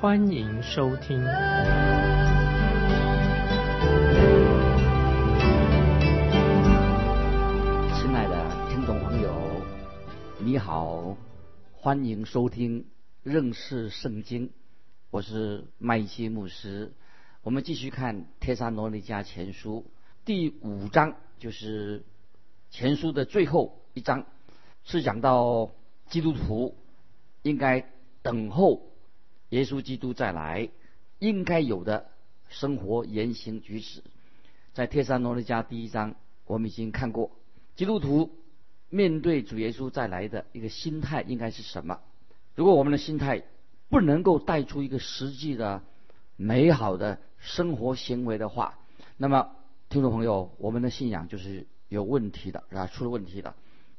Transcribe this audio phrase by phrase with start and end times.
[0.00, 1.22] 欢迎收听。
[7.94, 9.30] 亲爱的听众朋友，
[10.38, 11.14] 你好，
[11.74, 12.86] 欢迎收听
[13.22, 14.50] 认识圣经，
[15.10, 16.94] 我是麦基牧师。
[17.42, 19.84] 我们继续看《帖撒罗尼迦前书》
[20.24, 22.06] 第五章，就是
[22.70, 24.24] 前书的最后一章，
[24.82, 25.68] 是讲到
[26.08, 26.74] 基督徒
[27.42, 27.84] 应该
[28.22, 28.86] 等候
[29.50, 30.68] 耶稣基督再来
[31.18, 32.06] 应该有的
[32.48, 34.02] 生活言行举止。
[34.72, 36.14] 在《帖山罗尼迦》第一章，
[36.46, 37.30] 我们已经看过。
[37.76, 38.30] 基督徒
[38.88, 42.00] 面对主耶稣再来的一个心态应该是什么？
[42.54, 43.42] 如果我们的心态
[43.88, 45.82] 不能够带出一个实际的
[46.36, 48.78] 美好的生活行为的话，
[49.16, 49.50] 那么
[49.88, 53.54] 听众朋友，我们的信仰就是有问题的，啊，出了问题的。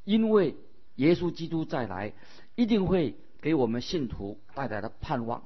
[0.06, 0.56] 因为
[0.96, 2.14] 耶稣基督再来，
[2.56, 5.44] 一定会给我们信徒带来的盼望。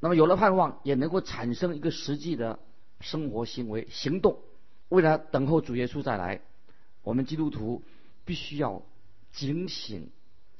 [0.00, 2.58] 那么有了盼望，也能够产生一个实际的
[3.00, 4.38] 生活行为行动。
[4.88, 6.40] 为了等候主耶稣再来。
[7.04, 7.82] 我们基督徒
[8.24, 8.80] 必须要
[9.32, 10.10] 警醒、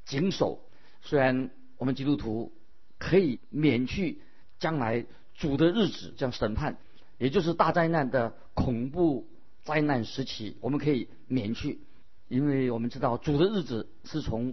[0.05, 0.59] 谨守。
[1.01, 2.53] 虽然我们基督徒
[2.99, 4.21] 可以免去
[4.59, 6.79] 将来主的日子这样审判，
[7.19, 9.29] 也就是大灾难的恐怖
[9.63, 11.79] 灾难时期，我们可以免去，
[12.27, 14.53] 因为我们知道主的日子是从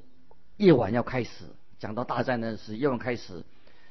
[0.58, 1.46] 夜晚要开始。
[1.80, 3.44] 讲到大战呢是夜晚开始，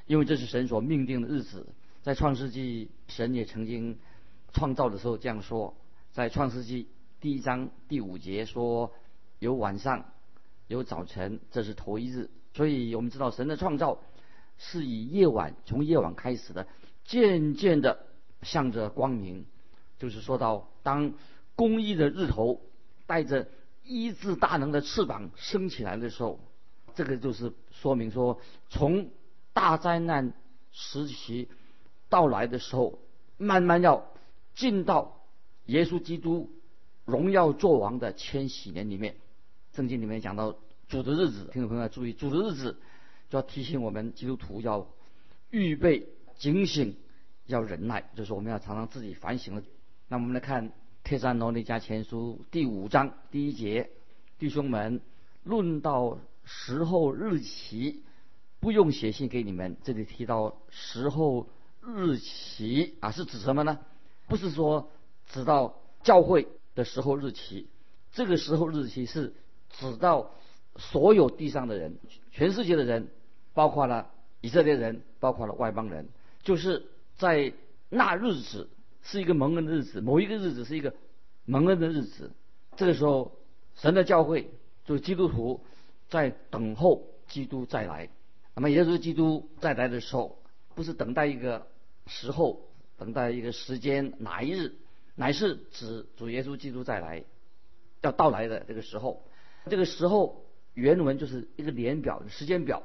[0.07, 1.67] 因为这是神所命定的日子。
[2.03, 3.99] 在创世纪，神也曾经
[4.53, 5.75] 创造的时候这样说，
[6.13, 6.89] 在创世纪。
[7.21, 8.93] 第一章第五节说，
[9.41, 10.05] 有晚上，
[10.69, 12.31] 有早晨，这是头一日。
[12.55, 13.99] 所以我们知道神的创造
[14.57, 16.69] 是以夜晚从夜晚开始的，
[17.05, 18.07] 渐渐的
[18.43, 19.47] 向着光明。
[19.99, 21.13] 就是说到当
[21.57, 22.61] 公义的日头
[23.07, 23.49] 带着
[23.83, 26.39] 医治大能的翅膀升起来的时候，
[26.99, 29.13] 这个就是说明说，从
[29.53, 30.35] 大灾难
[30.73, 31.49] 时期
[32.09, 32.99] 到来的时候，
[33.37, 34.11] 慢慢要
[34.57, 35.23] 进到
[35.67, 36.51] 耶稣基督。
[37.05, 39.15] 荣耀作王的千禧年里面，
[39.73, 42.77] 圣经里面讲到主的日子，听众朋友要注意，主的日子
[43.31, 44.87] 就要提醒我们基督徒要
[45.51, 46.97] 预备、警醒、
[47.47, 49.63] 要忍耐，就是我们要常常自己反省了。
[50.09, 50.69] 那我们来看
[51.03, 53.89] 《帖撒罗尼迦前书》第五章第一节，
[54.39, 55.01] 弟兄们，
[55.45, 58.03] 论到时候日期，
[58.59, 59.77] 不用写信给你们。
[59.85, 61.47] 这里提到时候
[61.83, 63.79] 日期啊，是指什么呢？
[64.27, 64.91] 不是说
[65.27, 66.49] 指到教会。
[66.75, 67.67] 的时候日期，
[68.13, 69.35] 这个时候日期是
[69.69, 70.31] 指到
[70.77, 71.99] 所有地上的人，
[72.31, 73.09] 全世界的人，
[73.53, 76.07] 包括了以色列人，包括了外邦人，
[76.45, 76.87] 就是
[77.17, 77.53] 在
[77.89, 78.71] 那日子
[79.03, 80.95] 是一个蒙恩的日子，某一个日子是一个
[81.47, 82.31] 蒙恩的日子。
[82.77, 83.33] 这个时候，
[83.75, 84.49] 神的教会
[84.85, 85.61] 就基督徒
[86.09, 88.09] 在等候基督再来。
[88.55, 90.39] 那么也就是基督再来的时候，
[90.75, 91.67] 不是等待一个
[92.07, 92.61] 时候，
[92.97, 94.75] 等待一个时间哪一日。
[95.15, 97.25] 乃是指主耶稣基督再来
[98.03, 99.25] 要到来的这个时候，
[99.67, 102.85] 这个时候原文就是一个年表、时间表。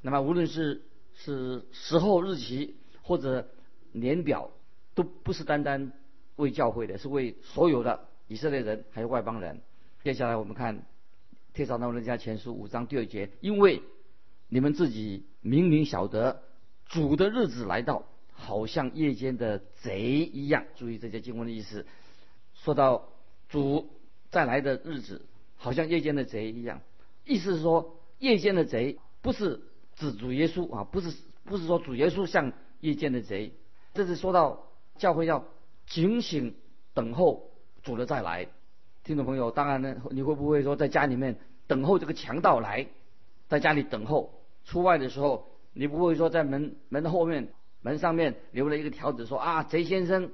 [0.00, 0.82] 那么无论是
[1.14, 3.48] 是时候日期或者
[3.92, 4.50] 年表，
[4.96, 5.92] 都不是单单
[6.34, 9.60] 为教会的，是为所有的以色列人还有外邦人。
[10.02, 10.78] 接下来我们看
[11.52, 13.82] 《帖撒罗人家前书》五章第二节，因为
[14.48, 16.42] 你们自己明明晓得
[16.86, 18.04] 主的日子来到。
[18.34, 21.86] 好像夜间的贼一样，注意这些经文的意思。
[22.54, 23.10] 说到
[23.48, 23.88] 主
[24.30, 26.80] 再来的日子，好像夜间的贼一样，
[27.24, 29.60] 意思是说夜间的贼不是
[29.94, 31.14] 指主耶稣啊，不是
[31.44, 33.52] 不是说主耶稣像夜间的贼，
[33.94, 34.66] 这是说到
[34.96, 35.44] 教会要
[35.86, 36.56] 警醒
[36.94, 37.52] 等候
[37.84, 38.48] 主的再来。
[39.04, 42.86] 听众朋友，当然呢，你会不会说在家里面等候这个强盗来，
[43.48, 44.32] 在家里等候？
[44.64, 47.48] 出外的时候，你不会说在门门的后面。
[47.84, 50.30] 门上面留了一个条子，说啊，贼先生，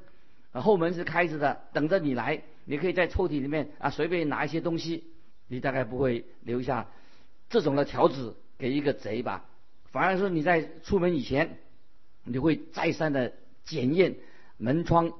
[0.52, 2.42] 后门是开着的，等着你来。
[2.66, 5.04] 你可以在抽屉里面啊随便拿一些东西。
[5.46, 6.88] 你大概不会留下
[7.48, 9.46] 这种的条子给一个贼吧？
[9.86, 11.56] 反而说你在出门以前，
[12.24, 13.32] 你会再三的
[13.64, 14.16] 检验
[14.58, 15.10] 门窗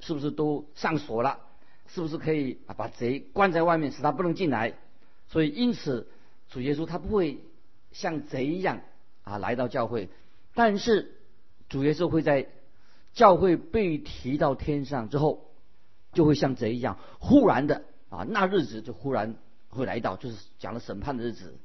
[0.00, 1.38] 是不是都上锁了，
[1.88, 4.74] 是不是可以啊把贼关在外面，使他不能进来。
[5.28, 6.08] 所以因此
[6.48, 7.40] 主耶稣他不会
[7.92, 8.80] 像贼一样
[9.24, 10.08] 啊来到教会，
[10.54, 11.12] 但是。
[11.68, 12.46] 主耶稣会在
[13.12, 15.50] 教会被提到天上之后，
[16.12, 19.34] 就会像贼一样，忽然的啊，那日子就忽然
[19.68, 21.58] 会来到，就是讲了审判的日子。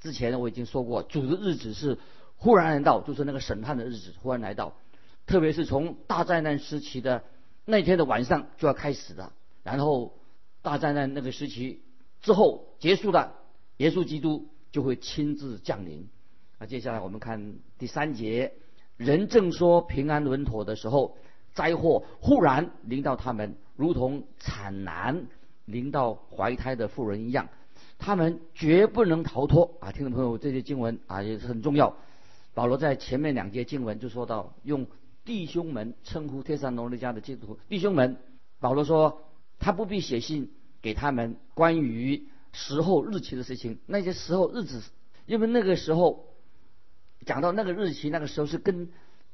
[0.00, 1.98] 之前我已经说过，主的日子是
[2.34, 4.74] 忽然来到，就是那个审判的日子忽然来到，
[5.24, 7.22] 特别是从大灾难时期的
[7.64, 9.32] 那天的晚上就要开始的，
[9.68, 10.14] 然后
[10.62, 11.82] 大灾难那个时期
[12.22, 13.34] 之后结束了，
[13.76, 16.08] 耶稣基督就会亲自降临。
[16.58, 18.54] 那接下来我们看第三节，
[18.96, 21.18] 人正说平安稳妥的时候，
[21.52, 25.26] 灾祸忽然临到他们，如同产难
[25.66, 27.50] 临到怀胎的妇人一样。
[27.98, 29.92] 他们绝不能逃脱啊！
[29.92, 31.94] 听众朋友，这些经文啊也是很重要。
[32.54, 34.86] 保罗在前面两节经文就说到，用
[35.26, 38.16] 弟兄们称呼帖撒罗尼迦的基督徒弟兄们。
[38.60, 39.27] 保罗说，
[39.58, 40.50] 他不必写信
[40.80, 44.82] 给他们关于时候日期的事情，那些时候日子，
[45.26, 46.26] 因为那个时候
[47.26, 48.88] 讲到那个日期，那个时候是跟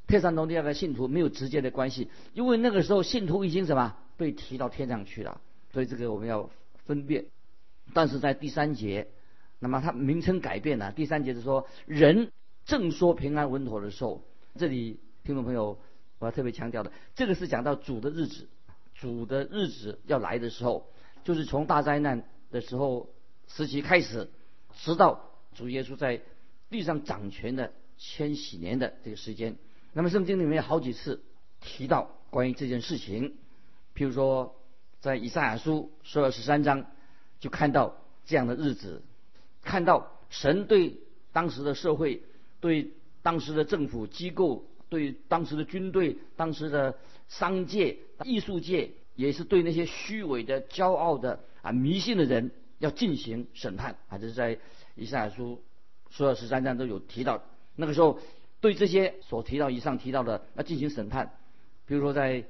[0.06, 5.40] 帖撒罗尼迦的信徒没有直接的关系，因为那个时候信徒已经什么被提到天上去了，
[5.72, 6.50] 所以这个我们要
[6.84, 7.26] 分辨。
[7.92, 9.08] 但是在第三节，
[9.58, 10.92] 那么它名称改变了。
[10.92, 12.32] 第三节是说，人
[12.64, 14.24] 正说平安稳妥的时候，
[14.56, 15.78] 这里听众朋友，
[16.18, 18.48] 我要特别强调的，这个是讲到主的日子，
[18.94, 20.88] 主的日子要来的时候，
[21.24, 23.10] 就是从大灾难的时候
[23.48, 24.30] 时期开始，
[24.74, 26.22] 直到主耶稣在
[26.70, 29.56] 地上掌权的千禧年的这个时间。
[29.92, 31.22] 那么圣经里面好几次
[31.60, 33.36] 提到关于这件事情，
[33.94, 34.56] 譬如说
[35.00, 36.86] 在以赛亚书十二十三章。
[37.40, 39.02] 就看到这样的日子，
[39.60, 41.00] 看到神对
[41.30, 42.22] 当时的社会、
[42.60, 44.64] 对当时的政府机构、
[44.94, 46.96] 对当时的军队、当时的
[47.26, 54.18] 商界、艺术界，也是对那些虚伪的、骄傲的啊迷信的人要进行审判啊。
[54.18, 54.58] 这是在
[54.94, 55.60] 以赛亚书
[56.10, 57.42] 所有十三章都有提到。
[57.74, 58.20] 那个时候
[58.60, 61.32] 对这些所提到以上提到的要进行审判，
[61.86, 62.44] 比如说在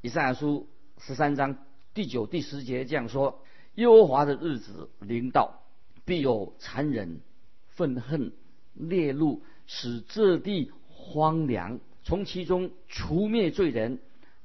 [0.00, 1.58] 以赛亚书十三章
[1.92, 3.42] 第九、第十节这样说。
[3.76, 5.62] 耶和华的日子临到，
[6.04, 7.20] 必有残忍、
[7.68, 8.32] 愤恨、
[8.74, 13.98] 烈怒，使这地荒凉，从其中除灭罪人。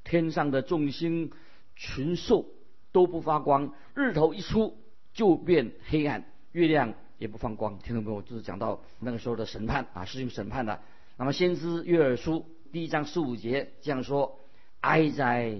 [0.07, 1.31] 天上的众星
[1.75, 2.45] 群兽
[2.91, 4.77] 都不发光，日头一出
[5.15, 7.79] 就变黑暗，月亮也不放光。
[7.79, 10.79] 听众朋友，就是讲到那个时候的审判啊，是用审判的。
[11.17, 14.39] 那么先知约珥书第一章十五节这样说：
[14.81, 15.57] 哀哉，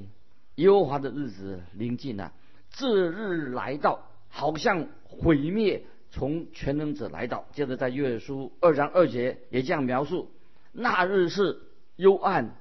[0.54, 2.32] 耶和华的日子临近了。
[2.70, 7.46] 这日来到，好像毁灭从全能者来到。
[7.52, 10.30] 接着在约书二章二节也这样描述：
[10.72, 11.62] 那日是
[11.96, 12.58] 幽暗、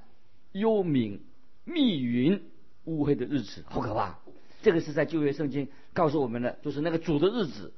[0.51, 1.19] 幽冥、
[1.63, 2.41] 密云、
[2.85, 4.19] 乌黑的日子，好可怕。
[4.61, 7.73] 这个是在旧约圣经告诉我们的，就是那个主的日子，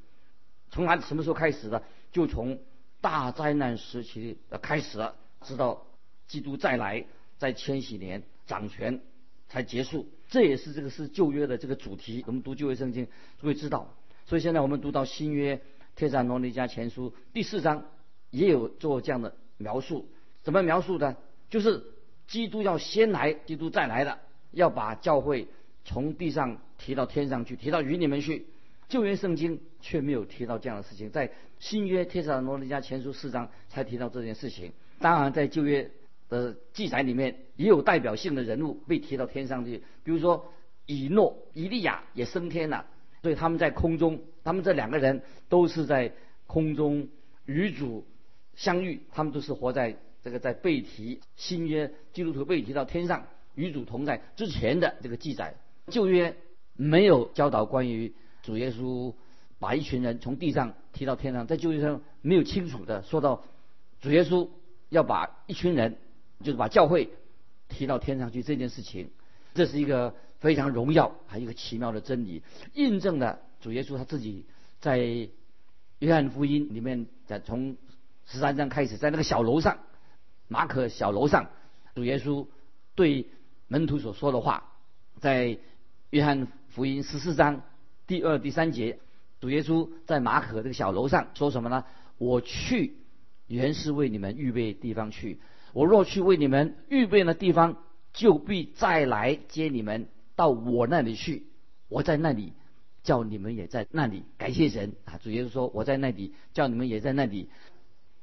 [0.71, 1.83] 从哪什么时候开始的？
[2.12, 2.59] 就从
[3.01, 5.86] 大灾难时期的开始了，直到
[6.27, 7.06] 基督再来，
[7.38, 9.01] 在千禧年掌权
[9.50, 10.07] 才结束。
[10.30, 12.24] 这也是这个是旧约的这个主题。
[12.27, 13.07] 我们读旧约圣经
[13.42, 13.94] 就会知道。
[14.25, 15.62] 所以现在我们读到新约
[15.95, 17.86] 帖撒罗尼迦前书第四章，
[18.30, 20.10] 也有做这样的描述。
[20.44, 21.18] 怎么描述的？
[21.49, 21.83] 就是
[22.27, 24.19] 基督要先来，基督再来了，
[24.51, 25.47] 要把教会
[25.85, 28.45] 从地上提到天上去，提到云里面去。
[28.89, 34.72] 旧约圣经却没有提到这样的事情，在新约帖撒罗尼迦前书四章才提到这件事情。
[35.00, 35.91] 当然，在旧约。
[36.29, 40.51] 的记载里面也有代表性的人物被提到天上去，比如说
[40.86, 42.86] 以诺、以利亚也升天了，
[43.22, 46.12] 所以他们在空中，他们这两个人都是在
[46.45, 47.07] 空中
[47.45, 48.05] 与主
[48.55, 49.95] 相遇，他们都是活在
[50.27, 55.55] 这个在被提新约基督徒被提到天上与主同在之前的这个记载，
[55.88, 56.36] 旧约
[56.75, 59.13] 没有教导关于主耶稣
[59.57, 63.46] 把一群人从地上提到天上，在旧约上没有清楚的说到
[64.01, 64.50] 主耶稣
[64.89, 65.98] 要把一群人。
[66.43, 67.10] 就是把教会
[67.67, 69.10] 提到天上去这件事情，
[69.55, 72.43] 这是一个非常荣耀还有一个奇妙的真理，
[72.75, 74.46] 印证了主耶稣他自己
[74.79, 77.75] 在约翰福音里面，在从
[78.27, 79.79] 十三章开始，在那个小楼上，
[80.48, 81.50] 马可小楼上，
[81.96, 82.48] 主耶稣
[82.96, 83.27] 对
[83.68, 84.74] 门徒所说的话，
[85.20, 85.58] 在
[86.10, 87.62] 约翰福音十四章
[88.06, 89.00] 第二、第三节，
[89.39, 91.84] 主耶稣在马可这个小楼上说什么呢？
[92.18, 92.96] 我去
[93.48, 95.39] 原是为你们预备地方去。
[95.74, 97.77] 我若去为你们预备的地方，
[98.13, 101.46] 就必再来接你们到我那里去。
[101.88, 102.54] 我在那里，
[103.04, 104.24] 叫你们也在那里。
[104.38, 105.20] 感谢神啊！
[105.22, 107.50] 主耶稣说：“我在那里，叫你们也在那里。”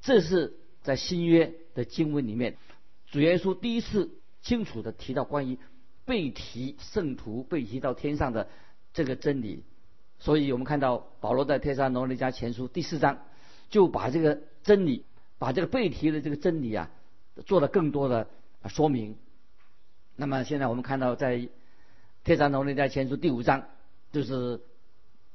[0.03, 2.57] 这是在新约的经文里面，
[3.11, 4.11] 主耶稣第一次
[4.43, 5.59] 清楚的提到关于
[6.05, 8.49] 被提圣徒被提到天上的
[8.93, 9.65] 这个真理。
[10.21, 13.19] 所以我们看到保罗在《天山罗尼迦前书》第四章
[13.71, 15.05] 就把这个真理，
[15.39, 16.91] 把这个被提的这个真理啊。
[17.47, 18.29] 做了更多的
[18.69, 19.17] 说明，
[20.15, 21.37] 那么现在我们看到在
[22.23, 23.67] 《帖撒罗尼迦前书》第五章，
[24.13, 24.61] 就是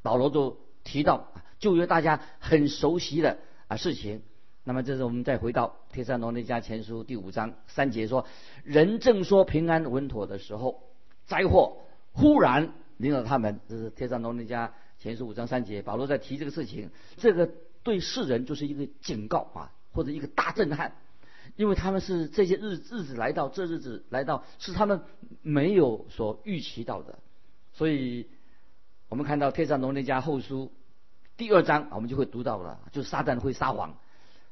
[0.01, 4.21] 保罗就提到旧约大家很熟悉的啊事情。
[4.69, 8.27] 那么这是我们再回到《帖撒罗尼迦前书》第五章三节说
[8.63, 10.83] ：“人正说平安稳妥的时候，
[11.25, 11.77] 灾祸
[12.11, 15.81] 忽然临到他们。”这是《帖撒罗尼迦前书》五章三节。
[15.81, 17.49] 保罗在提这个事情，这个
[17.81, 20.93] 对世人就是一个警告啊，或者一个大震撼。
[21.55, 25.01] 因为他们是这些日日子来到，这日子来到是他们
[25.41, 27.17] 没有所预期到的，
[27.73, 28.27] 所以
[29.07, 30.65] 我们看到《天上龙那家后书》
[31.37, 33.93] 第二章，我们就会读到了，就是撒旦会撒谎。《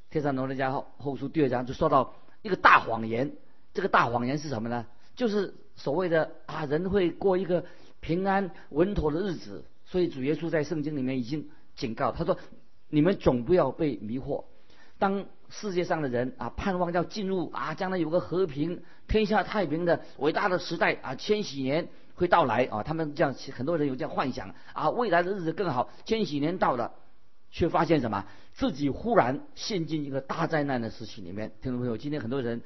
[0.10, 3.34] 天上龙那家后后书》第二章就说到一个大谎言，
[3.74, 4.86] 这个大谎言是什么呢？
[5.16, 7.66] 就是所谓的啊，人会过一个
[8.00, 9.66] 平安稳妥的日子。
[9.86, 12.38] 所以主耶稣在圣经里面已经警告他说
[12.90, 14.44] ：“你们总不要被迷惑。”
[15.00, 22.84] 当世界上的人啊，盼望要进入啊，将来有个和平、天下太平的伟大的时代啊，千禧年会到来啊。
[22.84, 25.90] 他们这样，很多人有这样幻想啊，未来的日子更好。
[26.06, 26.94] 千禧年到了，
[27.52, 28.26] 却发现什么？
[28.58, 31.54] 自己忽然陷进一个大灾难的时期里面。
[31.62, 32.62] 听众朋友，今天很多人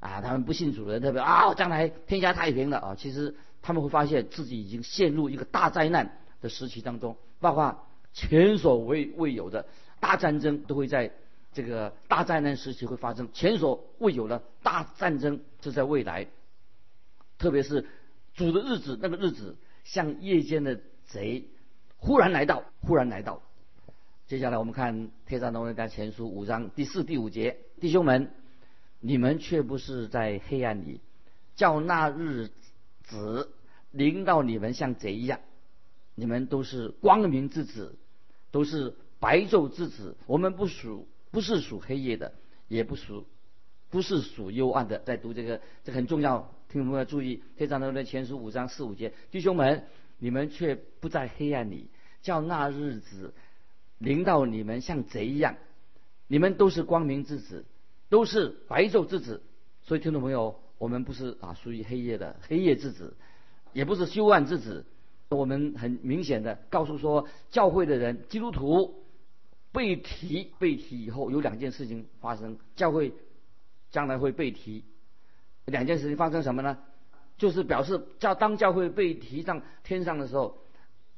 [0.00, 2.94] 啊，他们不信主的人特别啊，将来天下太平了啊。
[2.96, 9.66] 其实他们会发现自己已经陷入一个大灾难的时期当中，包括前所未未有的
[10.00, 11.12] 大战争都会在。
[11.52, 16.26] 这个大灾难时期会发生，前所未有的大战争就在未来。
[17.38, 17.86] 特别是
[18.34, 21.46] 主的日子，那个日子像夜间的贼，
[21.96, 23.40] 忽然来到，忽然来到。
[24.26, 28.30] 接下来我们看《天上龙人家前书》五章第四、第五节：弟兄们，
[29.00, 31.00] 你们却不是在黑暗里，
[31.54, 32.48] 叫那日
[33.02, 33.50] 子
[33.90, 35.40] 临到你们像贼一样。
[36.14, 37.96] 你们都是光明之子，
[38.50, 40.16] 都是白昼之子。
[40.26, 41.06] 我们不属。
[41.30, 42.32] 不是属黑夜的，
[42.68, 43.26] 也不属，
[43.90, 45.00] 不是属幽暗的。
[45.00, 47.42] 在读这个，这很重要，听众朋友注意。
[47.56, 49.84] 非常多的前书五章四五节，弟兄们，
[50.18, 51.90] 你们却不在黑暗里，
[52.22, 53.34] 叫那日子
[53.98, 55.56] 临到你们像贼一样。
[56.26, 57.64] 你们都是光明之子，
[58.08, 59.42] 都是白昼之子。
[59.82, 63.16] 所以听众朋友，我们不是啊属于黑夜的黑夜之子，
[63.72, 64.86] 也不是幽暗之子。
[65.28, 69.02] 我们很明显的告诉说，教会的人，基督徒。
[69.72, 73.12] 被提被提以后有两件事情发生，教会
[73.90, 74.84] 将来会被提。
[75.64, 76.78] 两件事情发生什么呢？
[77.38, 80.58] 就是表示教当教会被提上天上的时候，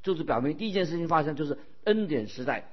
[0.02, 2.69] 就是表明第一件事情发生就是恩典时代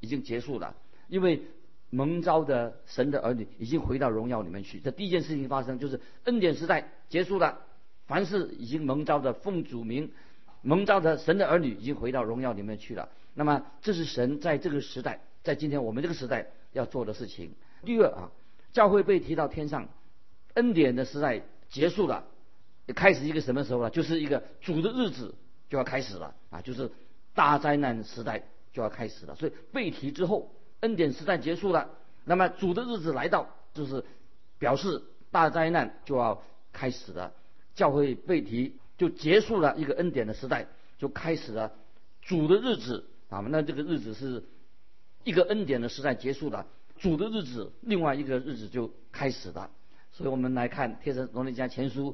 [0.00, 0.74] 已经结束了，
[1.08, 1.42] 因为
[1.90, 4.80] 蒙召的神的儿女已经回到荣耀里面去。
[4.80, 7.60] 这第一件事情发生就是恩典时代结束了，
[8.06, 10.10] 凡是已经蒙召的奉主名
[10.62, 13.08] 蒙召的神的儿女已经回到荣耀里面去了。
[13.34, 17.52] 那么，这是神在这个时代，在今天我们这个时代要做的事情。
[17.84, 18.32] 第二啊，
[18.72, 19.88] 教会被提到天上，
[20.54, 22.24] 恩典的时代结束了，
[22.94, 23.90] 开始一个什么时候呢？
[23.90, 25.34] 就是一个主的日子
[25.68, 26.90] 就要开始了啊，就是
[27.36, 29.36] 大灾难时代就要开始了。
[29.36, 30.50] 所以被提之后，
[30.80, 31.90] 恩典时代结束了，
[32.24, 34.04] 那么主的日子来到，就是
[34.58, 35.00] 表示
[35.30, 37.32] 大灾难就要开始了。
[37.76, 40.66] 教会被提就结束了一个恩典的时代，
[40.98, 41.72] 就开始了
[42.22, 43.06] 主的日子。
[43.28, 44.44] 啊，那这个日子是
[45.24, 46.66] 一个恩典的时代结束了，
[46.96, 49.70] 主的日子，另外一个日子就开始了。
[50.12, 52.12] 所以我们来看《天神罗尼迦前书》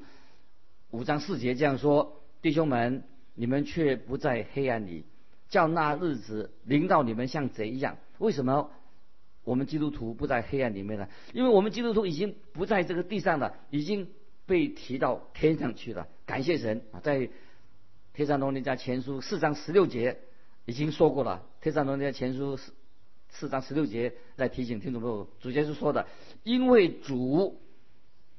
[0.90, 5.04] 五章四节这样说：“弟兄们，你们却不在黑暗里，
[5.48, 8.70] 叫那日子临到你们像贼一样。”为什么
[9.44, 11.08] 我们基督徒不在黑暗里面呢？
[11.32, 14.08] 因为我们基督徒已经不在这个地上了，已经
[14.46, 16.08] 被提到天上去了。
[16.26, 17.00] 感谢神啊！
[17.00, 17.18] 在
[18.14, 20.18] 《帖撒罗尼迦前书》四章十六节。
[20.64, 22.72] 已经说过了，《天上龙的前书》四
[23.30, 26.06] 四章十六节来提醒听众朋友，主节是说的，
[26.44, 27.60] 因为主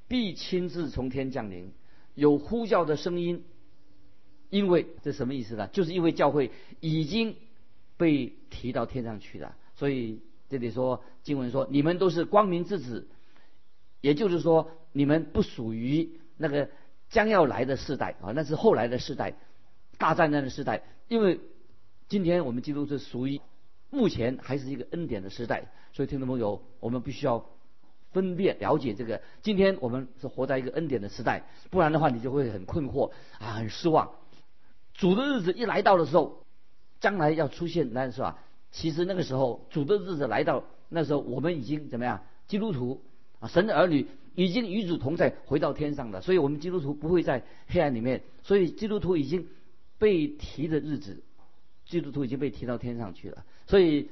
[0.07, 1.73] 必亲自从天降临，
[2.15, 3.43] 有呼叫的声音。
[4.53, 5.67] 因为这什么意思呢？
[5.73, 7.35] 就是因为教会已经
[7.97, 13.07] 被提到天上去了，所以这里说经文说，你们都是光明之子，
[13.99, 16.69] 也就是说，你们不属于那个
[17.09, 19.33] 将要来的世代啊，那是后来的世代，
[19.97, 21.39] 大战争的世代，因为。
[22.09, 23.41] 今天我们基督是属于
[23.89, 27.43] 目前还是一个恩典的时代，所以听众朋友，我们必须要
[28.11, 29.19] 分辨了解这个。
[29.41, 34.11] 今天我们是活在一个恩典的时代，不然的话你就会很困惑啊，很失望。
[35.03, 36.45] 主的日子一来到的时候，
[37.01, 38.39] 将来要出现，那是吧？
[38.71, 42.23] 其实那个时候主的日子来到，那时候我们已经怎么样？
[42.47, 43.03] 基督徒
[43.41, 46.21] 啊，神的儿女已经与主同在，回到天上了。
[46.21, 49.45] 所以我们基督徒不会在黑暗里面，所以基督徒已经
[49.97, 51.21] 被提的日子。
[51.85, 54.09] 基督徒已经被提到天上去了，所以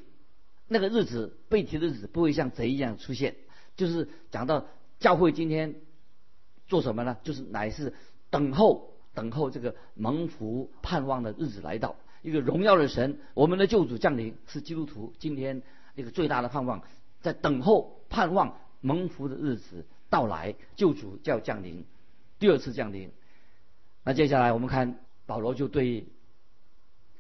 [0.68, 3.38] 那个日子被提的日子不会像贼一样出现。
[3.78, 4.66] 就是讲到
[5.00, 5.74] 教会今天
[6.68, 7.16] 做什么呢？
[7.24, 7.94] 就是乃是
[8.30, 15.62] 等候等候这个蒙福盼望的日子来到，一个荣耀的神，我们的救主降临，是基督徒今天
[15.96, 16.82] 一个最大的盼望，
[17.22, 21.86] 在等候盼望蒙福的日子到来，救主就要降临，
[22.40, 23.12] 第二次降临。
[24.04, 26.06] 那接下来我们看保罗就对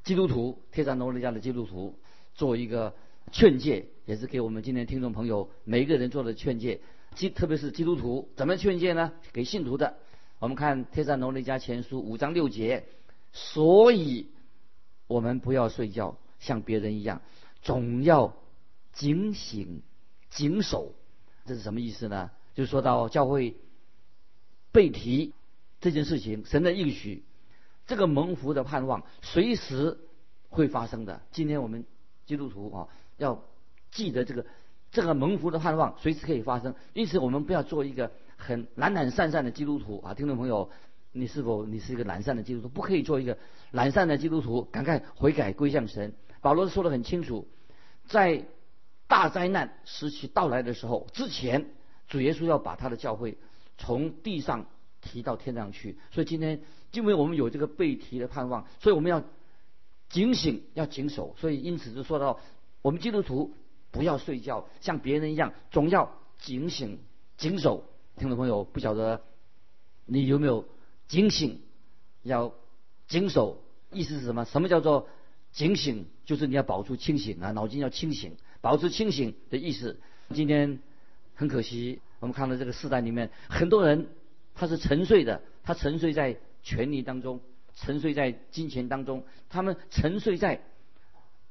[0.03, 1.95] 基督徒贴上罗尼家的基督徒
[2.33, 2.95] 做一个
[3.31, 6.81] 劝诫，也是给我们今天听众朋友每一个人做的劝诫。
[7.13, 9.11] 基特别是基督徒怎么劝诫呢？
[9.33, 9.97] 给信徒的，
[10.41, 12.83] 我们看贴上罗尼家前书五章六节，
[13.31, 14.25] 所以
[15.05, 17.21] 我们不要睡觉，像别人一样，
[17.61, 18.33] 总要
[18.91, 19.83] 警醒、
[20.31, 20.95] 谨守。
[21.45, 22.31] 这是什么意思呢？
[22.55, 23.55] 就说到教会
[24.71, 25.35] 背题。
[25.79, 27.23] 这件事情，神的应许，
[27.85, 29.99] 这个蒙福的盼望，随时
[30.49, 31.21] 会发生的。
[31.31, 31.85] 今天我们
[32.25, 33.43] 基督徒啊，要
[33.91, 34.47] 记得这个
[34.91, 36.73] 这个蒙福的盼望，随时可以发生。
[36.93, 40.13] 因此，我们不要做一个很懒懒散散的基督徒啊！
[40.15, 40.71] 听众朋友，
[41.11, 42.69] 你是否你是一个懒散的基督徒？
[42.69, 43.37] 不可以做一个
[43.69, 46.13] 懒散的基督徒，赶快悔改归向神。
[46.41, 47.47] 保罗说的很清楚，
[48.07, 48.45] 在
[49.07, 51.67] 大灾难时期到来的时候之前，
[52.07, 53.37] 主耶稣要把他的教会
[53.77, 54.65] 从地上。
[55.03, 59.23] 提到天上去，所以今天因为我们有这个被提的盼望，所以我们要
[60.09, 61.33] 警醒，要谨守。
[61.39, 62.39] 所以因此就说到，
[62.83, 63.55] 我们基督徒
[63.89, 66.99] 不要睡觉，像别人一样，总要警醒、
[67.35, 67.83] 谨守。
[68.21, 69.23] 听众朋友，不晓得
[70.05, 70.63] 你有没有
[71.07, 71.59] 警醒，
[72.21, 72.53] 要
[73.07, 74.45] 谨守，意思是什么？
[74.45, 75.07] 什么叫做
[75.51, 76.05] 警醒？
[76.23, 79.99] 就是你要保持清醒啊，脑筋要清醒，保持清醒的意思。
[80.35, 80.77] 今天
[81.33, 84.07] 很可惜，我们看到这个时代里面，很多人。
[84.53, 87.39] 他是沉睡的，他沉睡在权力当中，
[87.73, 90.61] 沉睡在金钱当中，他们沉睡在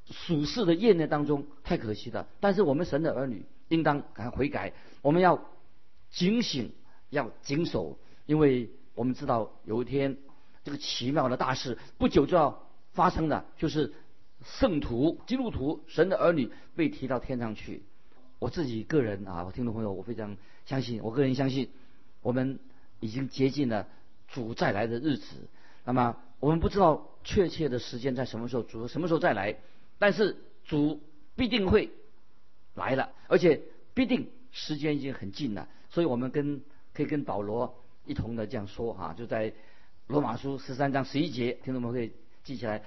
[0.04, 2.28] 属世的业内当中，太可惜了。
[2.38, 4.72] 但是我们神的儿女应当赶快悔改，
[5.02, 5.42] 我们要
[6.10, 6.72] 警醒，
[7.08, 10.16] 要谨守，因为我们知道有一天
[10.64, 13.92] 这个奇妙的大事不久就要发生的，就是
[14.44, 17.82] 圣徒基督徒神的儿女被提到天上去。
[18.38, 21.70] 我自己个人啊，我听众朋友，我非常相信，我个人相信
[22.22, 22.58] 我们。
[23.02, 23.88] 已经接近了
[24.28, 25.48] 主再来的日子，
[25.86, 29.56] 那么我们不知道确切的时间在什么时候，主什么时候再来，
[29.98, 31.00] 但是主
[31.34, 31.90] 必定会
[32.74, 33.62] 来了，而且
[33.94, 36.62] 必定时间已经很近了，所以我们跟
[36.94, 39.52] 可以跟保罗一同的这样说哈，就在
[40.06, 42.82] 罗马书十三章十一节，听众们可以记起来，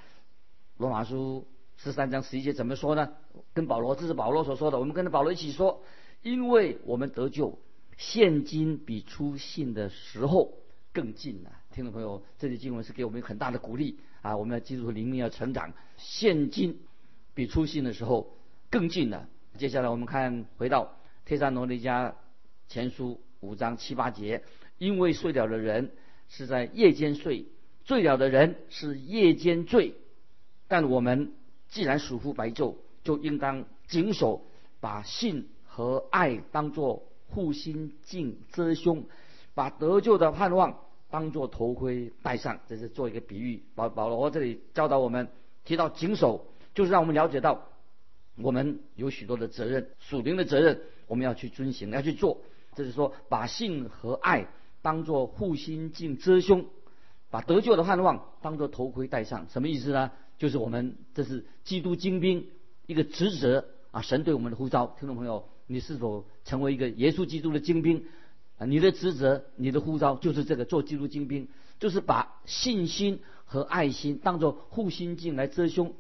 [0.78, 3.14] 罗马书十三章十一节怎么说呢？
[3.54, 5.84] 跟保罗这是保罗所说的，我们跟着保罗一起说，
[6.22, 7.60] 因为我们得救。
[7.96, 10.54] 现今比出信的时候
[10.92, 14.36] 更近了，听众朋友，这里经文是给我们很大的鼓励啊！
[14.36, 15.74] 我们要记住灵命要成长。
[15.98, 16.80] 现今
[17.36, 18.34] 比出信的时候
[18.72, 19.30] 更近了。
[19.60, 20.86] 接下来我们看回到
[21.24, 22.14] 《帖撒罗尼迦
[22.74, 24.42] 前书》五章七八节，
[24.80, 25.92] 因为睡了的人
[26.28, 27.46] 是在夜间睡，
[27.86, 29.94] 醉了的人是夜间醉。
[30.68, 31.34] 但我们
[31.70, 34.44] 既然属乎白昼，就应当谨守，
[34.80, 37.04] 把信和爱当作。
[37.28, 39.06] 护心镜遮胸，
[39.56, 43.64] 把得救的盼望当作头盔戴上，这是做一个比喻。
[43.74, 45.28] 保保罗这里教导我们，
[45.64, 47.70] 提到谨守，就是让我们了解到，
[48.36, 52.42] 我们有许多的责任，属灵的责任，我们要去遵行，要去做。
[52.76, 54.48] 这是说，把性和爱
[54.82, 56.66] 当作护心镜遮胸，
[57.30, 59.48] 把得救的盼望当作头盔戴上。
[59.50, 60.12] 什么意思呢？
[60.38, 62.48] 就是我们这是基督精兵
[62.86, 65.48] 一个职责啊，神对我们的呼召，听众朋友。
[65.66, 68.04] 你是否成为一个耶稣基督的精兵？
[68.58, 71.48] 啊，你的职责、你的呼召就是这个做基督精兵，
[71.80, 75.94] 就是把信心和爱心当做护心镜来遮胸。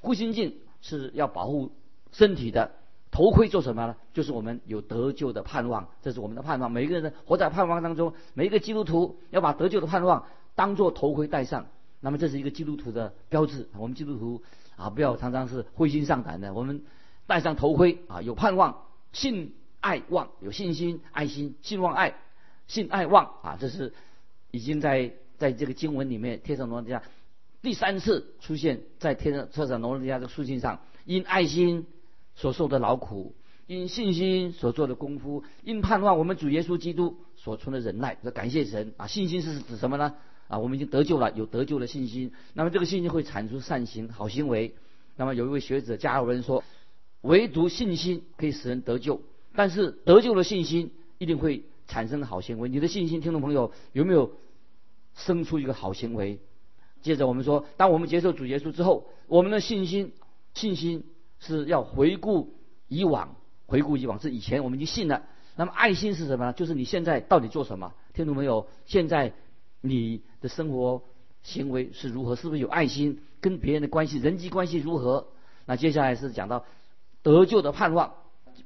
[0.00, 1.72] 护心镜是要保护
[2.12, 2.76] 身体的，
[3.10, 3.96] 头盔做什么呢？
[4.12, 6.70] 就是我们有得救的盼望，这是我们的盼望。
[6.70, 11.66] 每一个人活在盼望当中，每一个基督徒要把得救的盼望当做头盔戴上。
[12.00, 13.68] 那么这是一个基督徒的标志。
[13.76, 14.42] 我们基督徒
[14.76, 16.54] 啊，不要常常是灰心丧胆的。
[16.54, 16.82] 我们
[17.26, 18.82] 戴上头盔啊，有盼望。
[19.10, 22.14] 信爱望有信心爱心信望爱
[22.66, 23.94] 信爱望啊，这是
[24.50, 27.02] 已经在在这个经文里面，天上罗家
[27.62, 31.86] 第三次出现在天上天上罗家的书信上，因爱心
[32.38, 33.34] 所受的劳苦，
[33.66, 39.06] 因信心所做的功夫，因盼望我们主耶稣基督所存的忍耐，要感谢神啊！
[39.06, 40.14] 信心是指什么呢？
[40.46, 44.74] 啊，我们已经得救了，有得救的信心，那么这个信心会产出善行好行为。
[45.16, 46.64] 那么有一位学者加尔文说。
[47.22, 49.20] 唯独信心可以使人得救，
[49.56, 52.68] 但是得救的信心一定会产生好行为。
[52.68, 54.30] 你的信心，听众朋友有没有
[55.16, 56.38] 生出一个好行为？
[57.02, 60.12] 接着我们说，当我们接受主耶稣之后，我们的信心
[60.54, 61.02] 信心
[61.40, 62.54] 是要回顾
[62.88, 65.22] 以往，回顾以往是以前我们已经信了，
[65.56, 66.52] 那么爱心是什么呢？
[66.52, 67.94] 就是你现在到底做什么？
[68.14, 68.66] 听懂没有？
[68.86, 69.32] 现在
[69.80, 71.02] 你的生活
[71.42, 72.36] 行为是如何？
[72.36, 73.20] 是不是有爱心？
[73.40, 75.28] 跟别人的关系、人际关系如何？
[75.64, 76.64] 那接下来是讲到
[77.22, 78.14] 得救的盼望。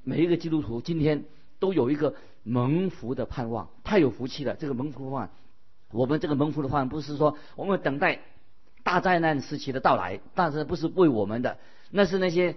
[0.04, 1.24] 每一个基督徒今天
[1.58, 4.54] 都有一个蒙福的盼望，太有福气了。
[4.54, 5.30] 这个蒙福的盼望，
[5.90, 8.20] 我们这个蒙福的盼望不是说我们等待
[8.82, 11.58] 大灾难时期的到来，但是不是为我们的，
[11.90, 12.56] 那是那些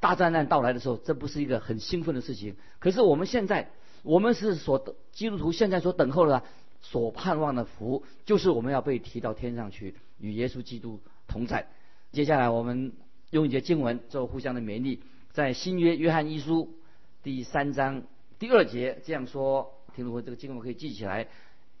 [0.00, 2.56] 大灾难到来的时候，这不是一个很兴奋的事情。
[2.78, 3.70] 可是我们现在，
[4.02, 6.42] 我们是所基督徒现在所等候的、
[6.80, 11.66] 所盼望的福，就是我们要被提到天上去，与耶稣基督同在。
[12.12, 12.92] 接下来我们
[13.30, 15.02] 用一节经文做互相的勉励，
[15.32, 16.74] 在新约约翰一书。
[17.20, 18.04] 第三章
[18.38, 21.26] 第二节这样说，听众朋友，这个经文可以记起来。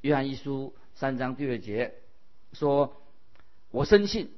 [0.02, 1.94] 约翰一书三章第二节
[2.52, 2.92] 说
[3.70, 4.30] ：“我深信，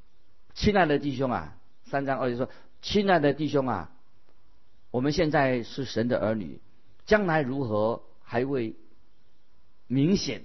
[0.55, 2.49] 亲爱的弟兄啊，三章二节说，
[2.83, 3.93] 亲爱的弟兄啊，
[4.91, 6.61] 我们现在是神的儿女，
[7.07, 8.75] 将来如何还未
[9.87, 10.43] 明显，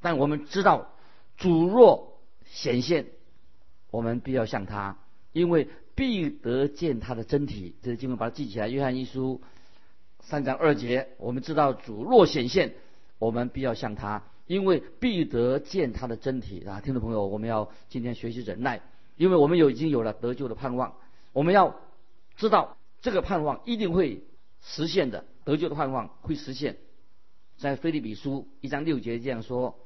[0.00, 0.92] 但我们知道，
[1.36, 3.06] 主若显现，
[3.90, 4.98] 我们必要向他，
[5.32, 8.68] 因为必得见他的真体。”这个经文把它记起来。
[8.68, 9.42] 约翰一书。
[10.24, 12.74] 三章二节，我们知道主若显现，
[13.18, 16.80] 我们必要向他，因为必得见他的真体啊！
[16.80, 18.82] 听众朋友，我们要今天学习忍耐，
[19.16, 20.94] 因为我们有已经有了得救的盼望，
[21.32, 21.76] 我们要
[22.36, 24.24] 知道这个盼望一定会
[24.60, 26.76] 实现的，得救的盼望会实现。
[27.56, 29.78] 在菲利比书一章六节这样说：“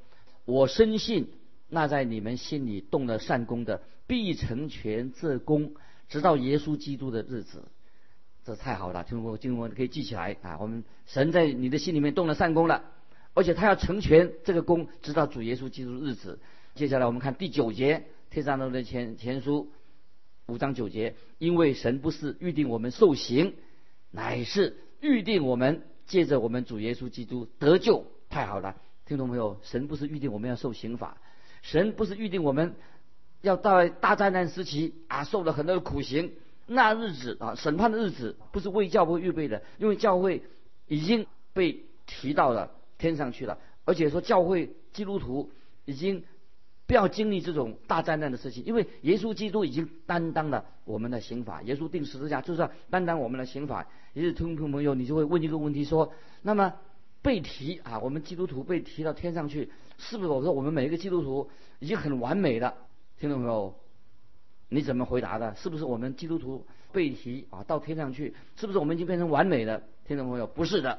[0.47, 1.31] 我深信
[1.69, 5.75] 那在你们心里动了善功的，必成全这功，
[6.09, 7.69] 直到耶稣基督的日子。”
[8.45, 10.57] 这太好了，听众朋友，听众朋友可以记起来啊！
[10.61, 12.85] 我们神在你的心里面动了善功了，
[13.37, 16.40] 而且他要成全这个功，直到主耶稣基督日子。
[16.75, 19.70] 接下来我们看第九节，天上的前前书
[20.46, 23.53] 五章九节，因为神不是预定我们受刑，
[24.11, 28.07] 乃是预定我们借着我们主耶稣基督得救。
[28.31, 29.61] 太好了，听懂没有？
[29.62, 31.18] 神不是预定我们要受刑罚，
[31.61, 32.75] 神不是预定我们
[33.42, 36.33] 要到大灾难时期啊，受了很多的苦刑。
[36.66, 40.42] 那日子啊，审判的日子不是为教会预备的，因为教会
[40.87, 45.51] 已经被提到了天上去了，而且说教会基督徒
[45.85, 46.25] 已经
[46.87, 53.87] 不要经历这种大灾难的事情，因为耶稣基督已经担当了我们的刑法，耶稣定十字架就是担当我们的刑法。
[54.13, 56.75] 也是听众朋友，你就会问一个问题说：那么
[57.23, 62.75] 被提啊，我们基督徒被提到天上去，是不是我说我们每一个基督徒已经很完美了？
[63.19, 63.75] 听众朋友。
[64.69, 65.55] 你怎么回答的？
[65.55, 68.35] 是不是我们基督徒被提啊到天上去？
[68.57, 70.47] 是不是我们已经变成完美的听众朋友？
[70.49, 70.99] 不是的，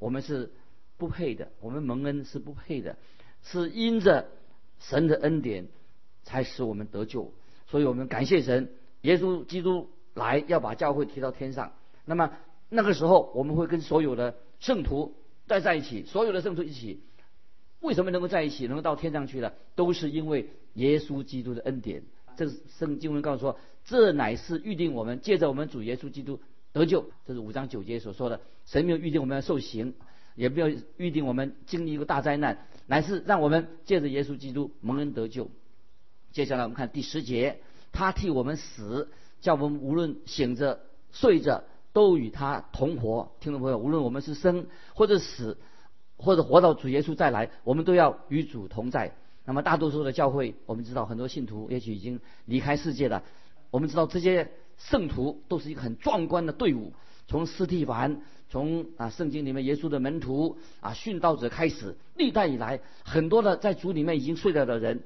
[0.00, 0.50] 我们是
[0.96, 2.96] 不配的，我们蒙恩是不配的，
[3.42, 4.28] 是因着
[4.78, 5.68] 神的恩典
[6.22, 7.32] 才使我们得救。
[7.66, 8.70] 所以我们感谢神，
[9.02, 11.72] 耶稣基督来要把教会提到天上。
[12.04, 12.32] 那么
[12.68, 15.14] 那个时候我们会跟所有的圣徒
[15.46, 17.00] 待在一起，所有的圣徒一起。
[17.80, 19.52] 为什么能够在一起，能够到天上去呢？
[19.74, 22.02] 都是因为耶稣基督的恩典。
[22.36, 26.40] 这圣经文告诉说，这乃是预定我们借着我们主耶稣基督
[26.72, 27.10] 得救。
[27.26, 28.40] 这是五章九节所说的。
[28.64, 29.94] 神没有预定我们要受刑，
[30.34, 35.50] 也不要预定我们经历一个大灾难，乃是让我们借着耶稣基督蒙恩得救。
[36.32, 37.60] 接下来我们看第十节，
[37.92, 40.80] 他替我们死，叫我们无论醒着
[41.12, 43.30] 睡着都与他同活。
[43.40, 45.56] 听众朋友，无论我们是生或者死，
[46.16, 49.14] 或者活到主耶稣再来，我们都要与主同在。
[49.44, 53.22] 那么大多数的教会，我们知道很多信徒也许已经离开世界了。
[53.70, 56.94] 我们知道这些圣徒都是一个很壮观的队伍，
[57.28, 65.02] 从斯蒂凡，从啊圣经里面耶稣的门徒啊殉道者开始，历代以来很多的在主里面已经睡了的人，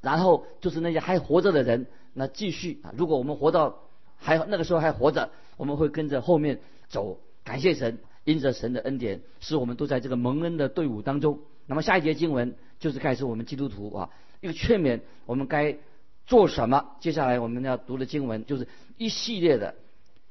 [0.00, 3.78] 然后就是那些还活着的人，那继续啊，如果我们活到
[4.16, 7.20] 还那个时候还活着，我们会跟着后面走。
[7.42, 11.40] 感谢神，因着神的恩典，使我们都在这个蒙恩的队伍当中。
[11.66, 15.78] 那么下一节经文就是开始我们基督徒啊一个劝勉，我们该
[16.26, 16.96] 做什么？
[17.00, 19.74] 接下来我们要读的经文就是一系列的，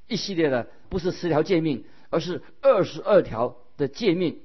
[0.07, 4.39] 一系列的不是十条诫命，而是二十二条的诫命，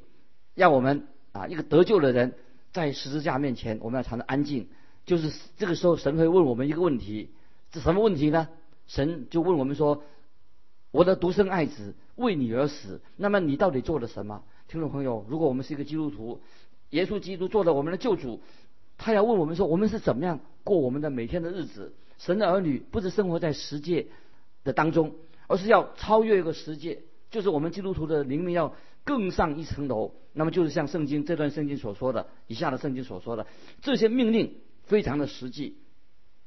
[0.54, 2.34] 让我们啊一个得救的人
[2.72, 4.68] 在十字架面前，我们要常常安静。
[5.06, 7.30] 就是这个时候，神会问我们一个问题，
[7.70, 8.48] 这什么问题呢？
[8.86, 10.02] 神就问我们说
[10.92, 16.40] ：“我的独生爱子为你而死，那么你到底做了什么？”听众朋友，如果我们是一个基督徒，
[16.90, 18.40] 耶稣基督做了我们的救主，
[18.96, 21.92] 他要问我们说：我们是怎么样过我们的每天的日子？
[22.18, 24.06] 神的儿女不是生活在十界
[24.62, 25.14] 的当中，
[25.48, 27.02] 而是要超越一个十界，
[27.34, 30.14] 就是我们基督徒的灵命要更上一层楼。
[30.34, 33.44] 那么就是像圣经这段圣经所说的，以下的圣经所说的
[33.82, 35.76] 这些命令非常的实际，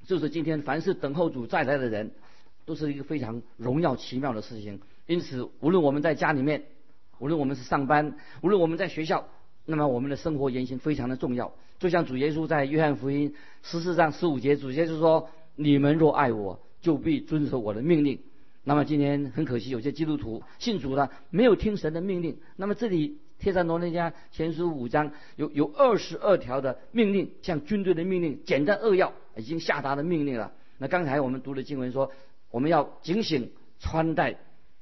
[0.06, 2.12] 就是今天凡是等候主再来的人，
[2.64, 4.80] 都是一个非常荣耀奇妙的事情。
[5.08, 6.64] 因此，无论我们在家里面
[7.20, 9.28] 无论我们是上班，无论我们在学校，
[9.66, 11.54] 那么我们的生活言行非常的重要。
[11.80, 18.20] 就像主耶稣在约翰福音十四章十五节，主耶稣说：“你们若爱我，就必遵守我的命令。”
[18.68, 22.38] 那么今天很可惜，有些基督徒信主了，没有听神的命令。
[22.58, 23.18] 那么这里。
[23.40, 30.52] 帖撒罗尼迦前书五章有有二十二条的命令，像军队的命令，简单扼要，已经下达的命令了。
[30.80, 32.12] 那刚才我们读的经文说，
[32.50, 34.40] 我们要警醒穿戴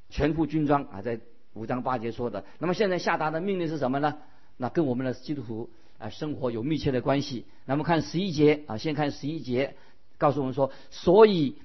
[0.09, 1.19] 全副军装啊，在
[1.51, 2.45] 五章八节说的。
[2.57, 4.19] 那么现在下达的命令是什么呢？
[4.55, 7.43] 那跟我们的基督徒啊生活有密切的关系。
[7.65, 9.75] 那么看十一节啊，先看十一节，
[10.17, 11.57] 告诉我们说，所以。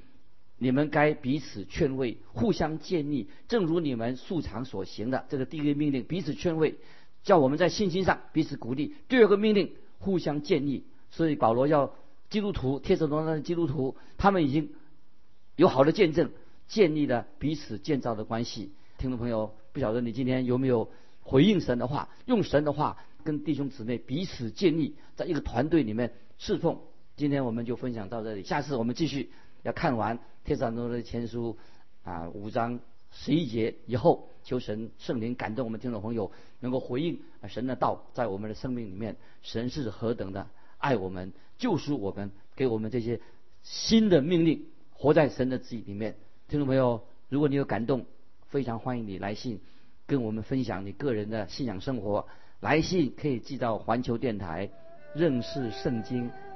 [0.62, 5.25] 你们该彼此劝慰，互相建立，正如你们素常所行的。
[5.31, 6.75] 这个第一个命令，彼此劝慰，
[7.23, 8.94] 叫我们在信心上彼此鼓励。
[9.09, 10.85] 第二个命令，互相建立。
[11.11, 11.94] 所以保罗要
[12.29, 14.70] 基督徒，帖撒罗那的基督徒，他们已经
[15.57, 16.31] 有好的见证，
[16.68, 18.70] 建立了彼此建造的关系。
[18.99, 20.90] 听众朋友，不晓得你今天有没有
[21.23, 26.79] 回应神的话，用神的话跟弟兄姊妹彼此建立，在一个团队里面侍奉。
[27.16, 29.31] 今天我们就分享到这里，下次我们继续。
[29.62, 31.57] 要看完《天上中的前书》
[32.11, 40.46] 啊五章十一节以后，求神圣灵感动我们听众朋友，能够回应神的道，在我们的生命里面，神是何等的
[40.79, 43.20] 爱我们，救赎我们，给我们这些
[43.62, 46.16] 新的命令，活在神的旨意里面。
[46.49, 48.07] 听众朋友，如果你有感动，
[48.46, 49.61] 非常欢迎你来信
[50.07, 52.27] 跟我们分享你个人的信仰生活。
[52.61, 54.70] 来信可以寄到环球电台，
[55.14, 56.31] 认识圣经。